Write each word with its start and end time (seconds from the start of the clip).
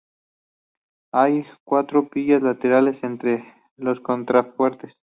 Hay 1.11 1.45
cuatro 1.63 2.05
capillas 2.05 2.41
laterales 2.41 2.97
entre 3.03 3.45
los 3.77 3.99
contrafuertes. 3.99 4.95